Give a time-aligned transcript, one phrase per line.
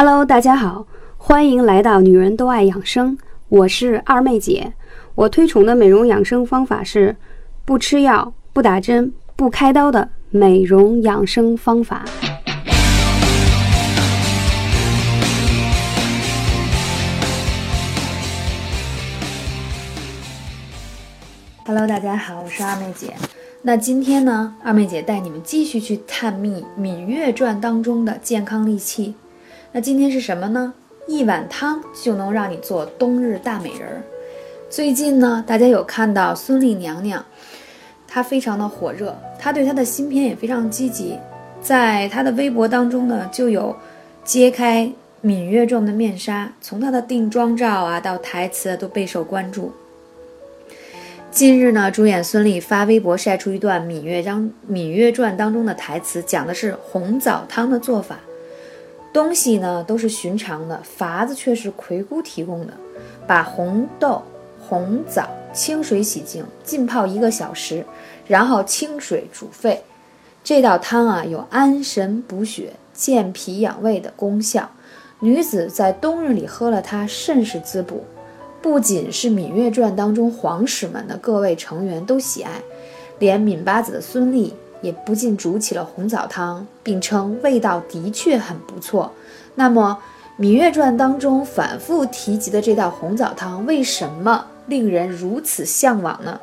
[0.00, 4.72] Hello，大家好，欢迎来到女人都爱养生，我是二妹姐。
[5.16, 7.16] 我推崇的美容养生方法是
[7.64, 12.04] 不吃药、不打针、不开刀的美容养生方法。
[21.66, 23.14] Hello，大家好，我是二妹姐。
[23.62, 29.16] 那今天呢，二妹姐带你们继续去探秘《芈月传》当中的健康利器。
[29.70, 30.72] 那今天是什么呢？
[31.06, 34.02] 一碗汤就能让你做冬日大美人儿。
[34.70, 37.22] 最近呢，大家有看到孙俪娘娘，
[38.06, 41.18] 她非常的火热，她对她的新片也非常积极，
[41.60, 43.76] 在她的微博当中呢，就有
[44.24, 44.90] 揭开
[45.26, 49.72] 《芈月传》的面纱，从她的定妆照啊到台词都备受关注。
[51.30, 54.40] 近日呢，主演孙俪发微博晒出一段《芈月章》
[54.72, 58.18] 《芈月传》当中的台词，讲的是红枣汤的做法。
[59.12, 62.72] 东西呢都是寻常的，法子却是葵姑提供的。
[63.26, 64.22] 把红豆、
[64.60, 67.84] 红枣清水洗净，浸泡一个小时，
[68.26, 69.82] 然后清水煮沸。
[70.42, 74.70] 这道汤啊有安神补血、健脾养胃的功效，
[75.20, 78.04] 女子在冬日里喝了它甚是滋补。
[78.62, 82.62] 不仅是《芈月传》当中皇室们的各位成员都喜爱，
[83.18, 89.12] 连芈八子的孙俪也不禁煮起了红枣汤，并称味道的确很不错。
[89.54, 89.98] 那么，
[90.42, 96.38] 《芈月传》当中反复提及的这道红枣汤，为什么令人如此向往呢？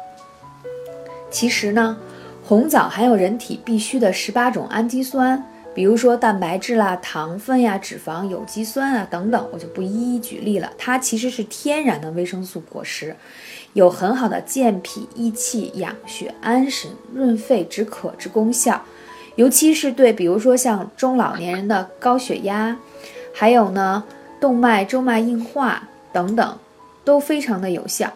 [1.32, 1.98] 其实呢，
[2.44, 5.44] 红枣含有人体必需的十八种氨基酸。
[5.76, 10.72] 比如说蛋白质啦、糖分呀、脂肪、有机酸啊等等，我就不一一举例了。
[10.78, 13.14] 它其实是天然的维生素果实，
[13.74, 18.82] 有很好的健脾益气、养血安神、润肺止渴之功效。
[19.36, 22.78] 尤其是对比如说像中老年人的高血压，
[23.34, 24.02] 还有呢
[24.40, 26.58] 动脉粥脉硬化等等，
[27.04, 28.14] 都非常的有效。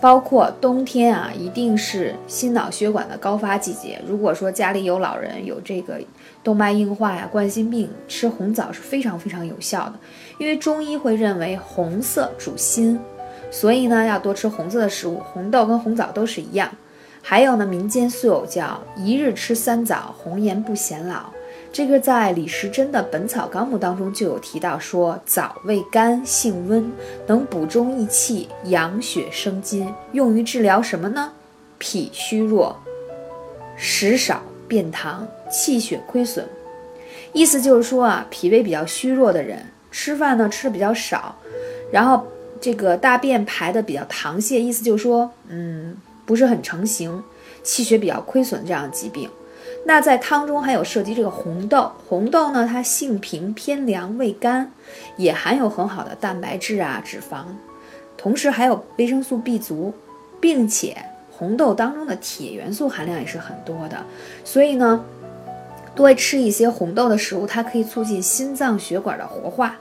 [0.00, 4.00] 包括冬天啊，一定是心脑血管的高发季节。
[4.06, 6.00] 如果说家里有老人有这个
[6.42, 9.94] 动脉硬化呀、冠心病，吃红枣是非常非常有效的。
[10.38, 12.98] 因为中医会认为红色主心，
[13.50, 16.70] 所以呢要多吃红色的食物，红豆跟红枣都是一样。
[17.20, 21.26] 还有呢，民间素有叫一日吃三枣，红颜不显老。
[21.72, 26.90] 这个在李时珍的《本草纲目》当中就有提到，说枣味甘，性温，
[27.28, 31.32] 能补中益气，养血生津，用于治疗什么呢？
[31.78, 32.76] 脾虚弱、
[33.76, 36.46] 食少、便溏、气血亏损。
[37.32, 41.36] 意思就是说啊，脾胃比较虚弱的人，吃饭呢吃的比较少，
[41.92, 42.26] 然后
[42.60, 47.22] 这个大便排的比较溏泻，意思就是说，嗯，不是很成型，
[47.62, 49.30] 气血比较亏损这样的疾病。
[49.84, 54.70] 那在汤中还有涉及这个红豆，红豆呢，它性平偏凉，味甘，
[55.16, 57.44] 也含有很好的蛋白质啊、脂肪，
[58.16, 59.92] 同时还有维生素 B 族，
[60.38, 60.96] 并且
[61.32, 64.04] 红豆当中的铁元素含量也是很多的，
[64.44, 65.02] 所以呢，
[65.94, 69.76] 多吃一些红豆的食物，它可以促进心脏血管的活化，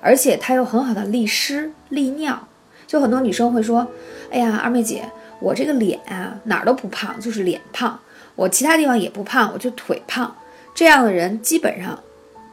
[0.00, 2.48] 而且它又很好的利湿利尿。
[2.86, 3.86] 就很多女生会说
[4.32, 5.04] ：“哎呀，二妹姐，
[5.40, 7.98] 我这个脸啊哪儿都不胖，就是脸胖。”
[8.34, 10.36] 我其他地方也不胖，我就腿胖。
[10.74, 11.98] 这样的人基本上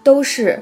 [0.03, 0.61] 都是，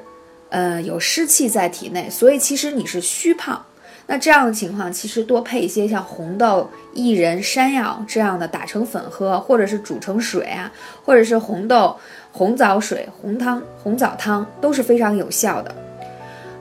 [0.49, 3.65] 呃，有湿气在体内，所以其实你是虚胖。
[4.09, 10.71] 那这样的情况，其实多配一些像红豆、薏仁、山药这样的打成粉喝，或者是煮成水啊，
[11.03, 11.97] 或者是红豆、
[12.31, 15.75] 红枣水、红汤、红枣汤都是非常有效的。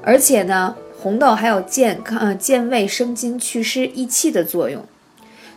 [0.02, 4.84] 而且呢，红豆还有健康、健胃生津、祛湿益气的作用。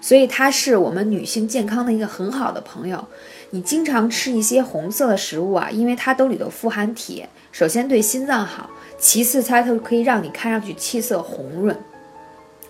[0.01, 3.03] 所以它是我们女性健康的一个很好的朋友。
[3.51, 11.75] 你经常吃一些红色的食物啊，因为它都里头富含铁，首先对心脏好，其次它就可以让你看上去气色红润，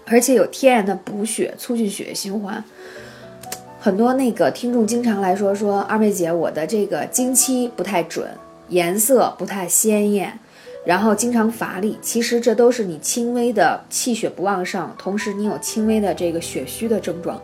[0.06, 2.64] 而且有天然的补血、促进血液循环。
[3.82, 8.30] 很多那个听众经常来说说二妹姐，我的这个经期不太准，
[8.70, 10.40] 颜色不太鲜艳。
[10.86, 17.40] 然后经常乏力，其实这都是你轻微的气血不旺盛，同时你有轻微的这个血虚的症状。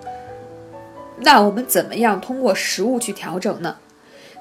[1.19, 3.75] 那我们怎么样通过食物去调整呢？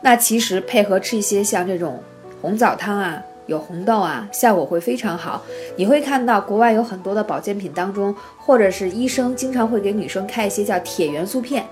[0.00, 2.00] 那其实配合吃一些像这种
[2.41, 5.43] 红枣汤啊，有红豆啊，效果会非常好。
[5.76, 11.67] 你会看到国外有很多的保健品当中，或者是医生经常会给女生开一些叫铁元素片，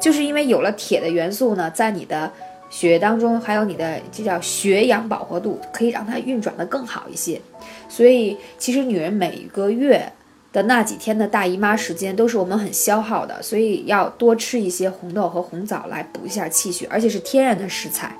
[0.00, 2.32] 就是因为有了铁的元素呢，在你的。
[2.70, 7.40] 血液当中还有你的这叫血氧饱和度，可以让它运转的更好一些。
[7.88, 10.12] 所以其实女人每个月
[10.52, 18.14] 的那几天的大姨妈时间都是我们很消耗的，所以要多吃一些红豆和红枣来补一下气血，而且是天然的食材。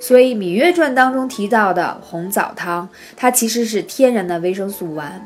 [0.00, 5.24] 所以《芈月传》当中提到的红枣汤，它其实是天然的维生素丸，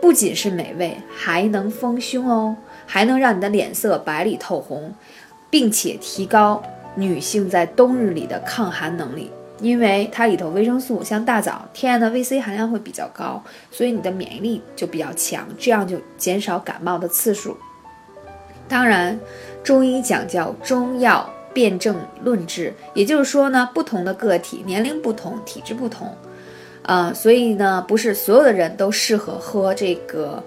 [0.00, 4.94] 不仅是美味，还能丰胸哦，还能让你的脸色白里透红，
[5.50, 6.62] 并且提高
[6.94, 9.30] 女性在冬日里的抗寒能力。
[9.62, 17.54] 因为它里头维生素像大枣天然的 VC 含量会比较高，所以你的免疫力就比较强，这样就减少感冒的次数。
[18.66, 19.20] 当然，
[19.62, 21.94] 中医讲叫中药辨证
[22.24, 26.08] 论治，也就是说呢，不同的个体年龄不同，体质不同，
[26.84, 30.42] 呃，所以呢，不是所有的人都适合喝这个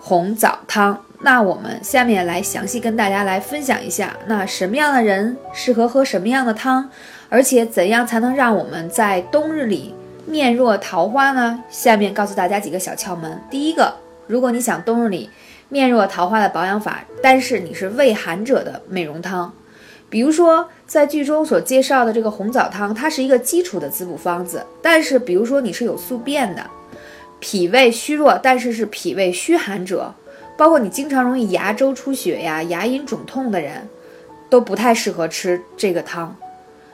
[0.00, 1.00] 红枣汤。
[1.22, 6.88] 那我们下面来详细跟大家来分享一下，那什么样的人适合喝什么样的汤？
[7.28, 9.94] 而且怎样才能让我们在冬日里
[10.26, 11.62] 面若桃花呢？
[11.68, 13.40] 下面告诉大家几个小窍门。
[13.50, 13.94] 第一个，
[14.26, 15.28] 如果你想冬日里
[15.68, 19.52] 面若桃花的保养法，但是你是胃寒者的美容汤，
[20.08, 24.64] 比如说在剧中所介绍的这个红枣汤，它是一个基础的滋补方子。
[24.80, 26.64] 但是比如说你是有宿便的，
[27.38, 30.12] 脾胃虚弱，但是是脾胃虚寒者，
[30.60, 33.88] 包括你经常容易牙周出血呀、牙龈肿痛的人，
[34.50, 36.36] 都不太适合吃这个汤。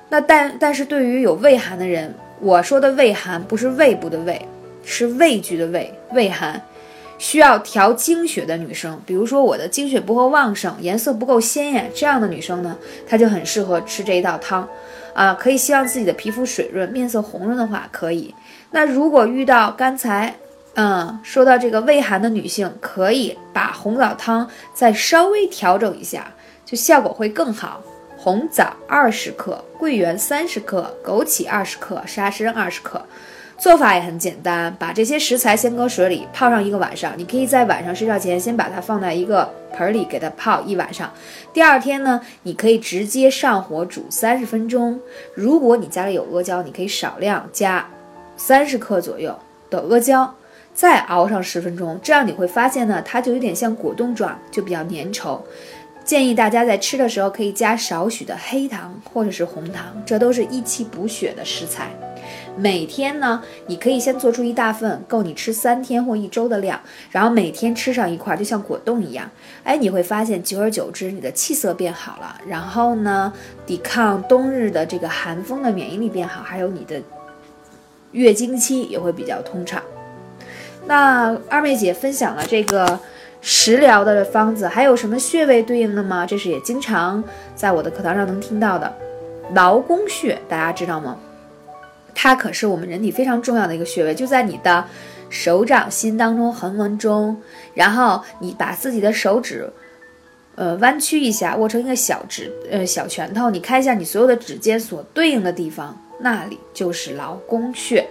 [0.08, 4.40] 那但但是对于有胃寒的人，我说的胃寒不是胃部的胃，
[4.84, 6.62] 是畏惧的畏，胃寒，
[7.18, 14.68] 需要调经血的女生，比如说我的经血不够旺盛，颜色不够鲜艳，这样的女生呢，她就很适合吃这一道汤，
[15.12, 18.32] 啊，可以希望自己的皮肤水润，面色红润的话可以。
[18.70, 20.32] 那如果遇到刚才，
[20.76, 26.30] 嗯，说到这个胃寒的女性，可以把红枣汤再稍微调整一下，
[26.66, 27.82] 就效果会更好。
[28.18, 33.00] 红枣二十克，桂圆三十克，枸杞二十克，沙参二十克。
[33.56, 37.14] 做法也很简单，把这些食材先搁水里泡上一个晚上。
[37.16, 41.10] 你可以在晚上睡觉前先把它放在一个盆里，给它泡一晚上。
[41.54, 45.00] 第二天呢，你可以直接上火煮三十分钟。
[45.32, 47.88] 如果你家里有阿胶，你可以少量加
[48.36, 49.34] 三十克左右
[49.70, 50.34] 的阿胶，
[50.76, 51.98] 再熬上十分钟。
[52.02, 55.40] 这样你会发现呢，它就有点像果冻状，就比较粘稠。
[56.04, 61.88] 建议大家在吃的时候可以加少许的黑糖或者是红糖，这都是益气补血的食材。
[62.56, 66.80] 每天呢，你可以先做出一大份，够你吃三天或一周的量，
[67.10, 69.28] 然后每天吃上一块，就像果冻一样。
[69.64, 73.32] 哎，你会发现，久而久之，你的气色变好了，然后呢，
[73.66, 77.02] 抵抗冬日的这个寒风的免疫力变好，还有你的
[78.12, 79.82] 月经期也会比较通畅。
[80.86, 82.98] 那二妹姐分享了这个。
[83.42, 86.26] 食疗的方子还有什么穴位对应的吗？
[86.26, 87.22] 这是也经常
[87.54, 88.92] 在我的课堂上能听到的，
[89.54, 91.16] 劳宫穴，大家知道吗？
[92.12, 94.84] 它可是我们人体非常重要的一个穴位，就在你的
[95.30, 97.40] 手掌心当中横纹中，
[97.72, 99.70] 然后你把自己的手指，
[100.56, 108.04] 呃，弯曲一下，握成一个小指，呃，小拳头，你看一下你所有的指尖所对应的地方，那里就是劳宫穴，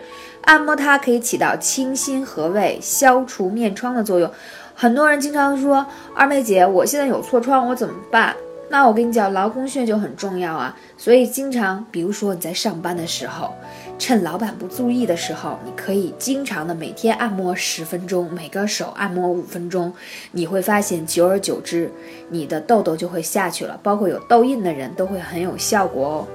[0.45, 4.29] 按摩它可以起到清心和胃、消除面疮的作用。
[4.73, 8.35] 很多人经常说二妹姐，我现在有痤疮，我怎么办？
[8.67, 10.75] 那我跟你讲，劳宫穴就很重要啊。
[10.97, 13.53] 所以经常，比如说你在上班的时候，
[13.99, 19.93] 趁老板不注意的时候，你可以经常的每天按摩十分钟，每个手按摩五分钟，
[20.31, 21.91] 你会发现，久而久之，
[22.29, 23.79] 你的痘痘就会下去了。
[23.83, 26.27] 包括有痘印的人都会很有效果哦。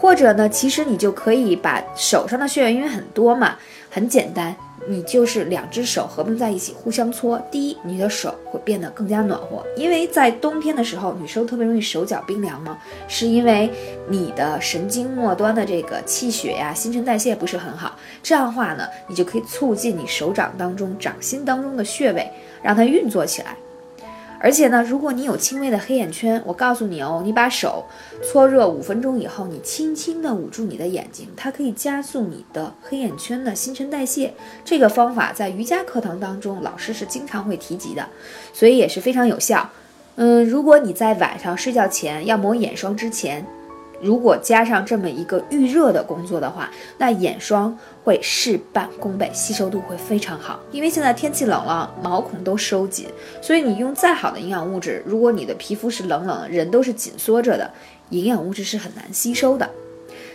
[0.00, 3.56] 或者呢，其实你就可以把手上的穴位，因为很多嘛，
[3.90, 4.54] 很简单。
[4.90, 13.70] 你就是两只手合并在一起互相搓，第一，你的手会变得更加暖和，因为在冬天的时候，女生特别容易手脚冰凉嘛，是因为
[14.08, 17.98] 你的神经末端的这个气血呀、新陈代谢不是很好。
[18.22, 22.26] 这样的话呢，你就可以促进你手掌当中、掌心当中的穴位，
[22.62, 23.54] 让它运作起来。
[24.40, 27.84] 而且呢，如果你有轻微的黑眼圈，我告诉你哦，你把手
[28.22, 34.32] 搓热五分钟以后，你轻轻的捂住你的眼睛，它可以加速你的黑眼圈的新陈代谢。
[34.64, 38.06] 这个方法在瑜伽课堂当中，老师是经常会提及的，
[38.52, 39.68] 所以也是非常有效。
[40.16, 43.44] 嗯，如果你在晚上睡觉前要抹眼霜之前。
[44.00, 50.60] 如果加上这么一个预热的工作的话，那眼霜会事半功倍，吸收度会非常好。
[50.70, 53.06] 因为现在天气冷了，毛孔都收紧，
[53.42, 57.70] 所以你用再好的营养物质，如果你的皮肤是冷冷，人都是紧缩着的，
[58.10, 59.68] 营养物质是很难吸收的。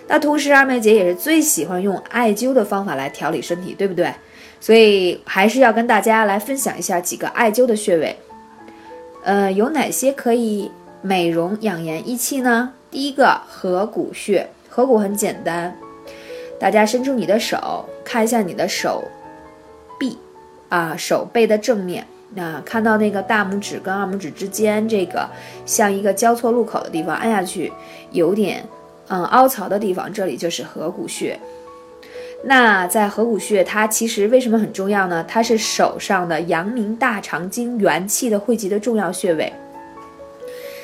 [0.07, 4.13] 那同时，二妹姐也是最喜欢用艾灸的方法来调理身体，对不对？
[4.59, 8.17] 所以还是要跟大家来分享一下几个艾灸的穴位。
[9.23, 10.69] 呃，有哪些可以
[11.01, 12.73] 美容养颜益气呢？
[12.93, 15.75] 第一个合谷穴，合谷很简单，
[16.59, 19.03] 大家伸出你的手，看一下你的手
[19.99, 20.15] 臂
[20.69, 25.27] 啊，手背的正面，那看到那个大拇指跟二拇指之间这个
[25.65, 27.73] 像一个交错路口的地方，按下去
[28.11, 28.63] 有点
[29.07, 31.39] 嗯凹槽的地方，这里就是合谷穴。
[32.43, 35.25] 那在合谷穴，它其实为什么很重要呢？
[35.27, 39.51] 它是手上的阳明大肠经元气的汇集的重要穴位。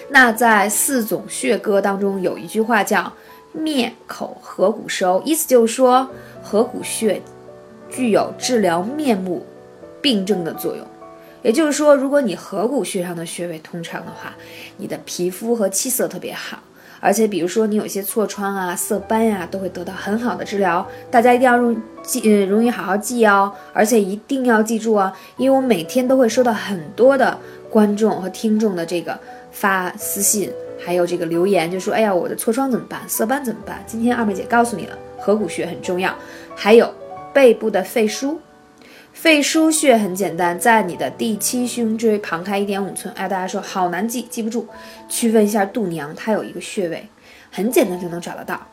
[0.09, 3.13] 那在四种穴歌当中，有一句话叫
[3.53, 6.09] “面口合谷收”，意思就是说
[6.41, 7.21] 合谷穴
[7.89, 9.45] 具有治疗面目
[10.01, 10.85] 病症的作用。
[11.41, 14.33] 也就是说，如果你合谷穴上的穴位通畅的话，
[14.77, 16.59] 你的皮肤和气色特别好。
[17.01, 20.85] 而且，比如说你有些痤疮啊、色斑呀，都会得到很好的治疗。
[21.09, 23.49] 大家一定要容记，呃，容易好好记哦。
[23.71, 27.37] 而且一定要记住啊，因为我每天都会收到很多的
[27.69, 29.17] 观众和听众的这个
[29.51, 30.51] 发私信，
[30.83, 33.01] 还有这个留言，就说：“哎呀，我的痤疮怎么办？
[33.07, 36.13] 色斑怎么办？”今天二妹姐告诉你了，合谷穴很重要，
[36.55, 36.93] 还有
[37.33, 38.37] 背部的肺腧。
[39.11, 43.13] 肺腧穴很简单，在你的第七胸椎旁开一点五寸。
[43.15, 44.65] 哎，大家说好难记，记不住，
[45.09, 47.05] 去问一下度娘，它有一个穴位，
[47.51, 48.65] 很简单就能找得到。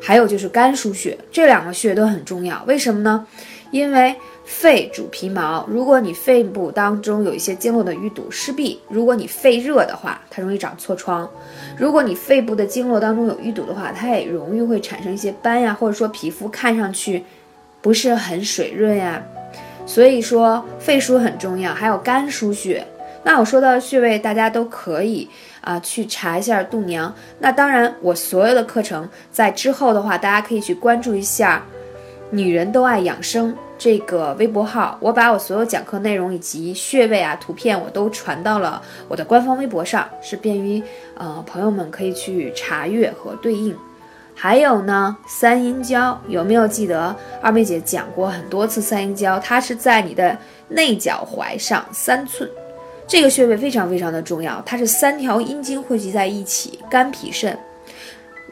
[0.00, 2.62] 还有就是肝腧穴，这两个穴都很重要。
[2.68, 3.26] 为什么呢？
[3.72, 4.14] 因为
[4.48, 11.28] 肺主皮毛，如果你肺部当中有一些经络的淤堵、湿闭，如果你肺热的话，它容易长痤疮；
[11.76, 17.22] 如果你肺部的经络当中有淤堵的话，它也容易会产生一些斑呀，或者说皮肤看上去
[17.82, 19.22] 不是很水润呀。
[19.84, 22.84] 所以说肺腧很重要，还有肝腧穴。
[23.24, 25.28] 那我说到穴位，大家都可以
[25.60, 27.14] 啊去查一下度娘。
[27.38, 31.62] 那当然，我所有的课程在之后的话，大家可以去关注一下
[32.32, 34.98] “女人都爱养生”这个微博号。
[35.00, 40.82] 我把我所有讲课内容以及穴位啊图片，我都传到了我的官方微博上，是便于
[41.14, 43.74] 呃朋友们可以去查阅和对应。
[44.34, 47.14] 还有呢，三阴交有没有记得？
[47.42, 50.36] 二妹姐讲过很多次三阴交，它是在你的
[50.68, 52.48] 内脚踝上三寸，
[53.04, 57.58] 这个穴位非常非常的重要，它是三条阴经汇集在一起，肝脾肾。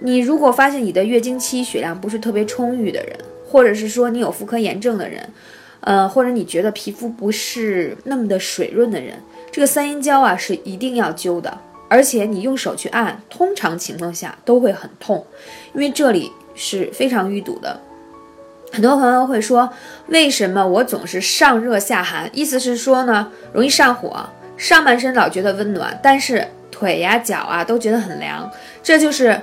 [0.01, 3.17] 你如果发现你的月经期血量不是特别充裕的人，
[3.57, 5.27] 或者是说你有妇科炎症的人，
[5.81, 9.19] 呃，或者你觉得皮肤不是那么的水润的人，
[9.51, 11.57] 这个三阴交啊是一定要灸的。
[11.89, 15.27] 而且你用手去按，通常情况下都会很痛，
[15.73, 17.81] 因为这里是非常淤堵的。
[18.71, 19.71] 很多朋友会说，
[20.09, 22.29] 为什么我总是上热下寒？
[22.35, 28.51] 意思是说呢，容易上火，上半身老觉得温暖，但是腿呀、脚啊都觉得很凉，
[28.83, 29.41] 这就是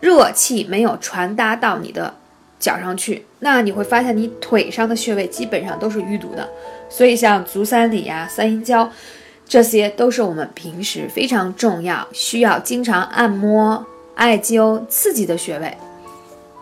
[0.00, 2.14] 热气没有传达到你的
[2.62, 3.26] 脚上去。
[3.40, 6.48] 那你会发现，你腿上的穴位基本上都是淤堵的。
[6.88, 8.88] 所以像足三里呀、三阴交。
[9.44, 15.76] 这些都是我们平时非常重要、需要经常按摩、艾灸、刺激的穴位。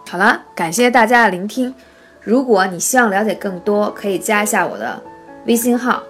[0.08, 1.72] 好了，感谢大家的聆听。
[2.20, 5.00] 如果你希望了解更多，可以加一下我的
[5.46, 6.02] 微信号。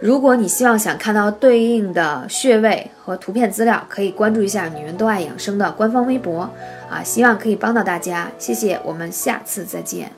[0.00, 6.50] 如果你希望想看到对应的穴位和图片资料，可以关注一下“女人都爱养生”的官方微博。
[6.90, 10.12] 啊，希望可以帮到大家，谢谢，我们下次再见。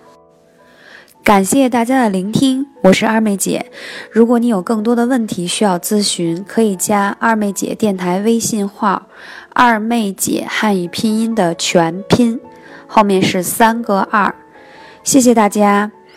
[1.23, 3.70] 感谢大家的聆听，我是二妹姐。
[4.11, 9.06] 如果你有更多的问题需要咨询，可以加二妹姐电台微信号
[9.54, 12.40] “二妹姐汉语拼音”的全拼，
[12.87, 14.35] 后面是三个二。
[15.04, 15.90] 谢谢大家，